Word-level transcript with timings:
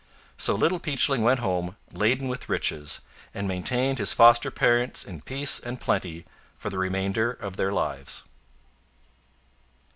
So 0.35 0.55
Little 0.55 0.79
Peachling 0.79 1.21
went 1.21 1.41
home 1.41 1.77
laden 1.91 2.27
with 2.27 2.49
riches, 2.49 3.01
and 3.35 3.47
maintained 3.47 3.99
his 3.99 4.13
foster 4.13 4.49
parents 4.49 5.05
in 5.05 5.21
peace 5.21 5.59
and 5.59 5.79
plenty 5.79 6.25
for 6.57 6.71
the 6.71 6.79
remainder 6.79 7.31
of 7.31 7.55
their 7.55 7.71
lives. 7.71 8.23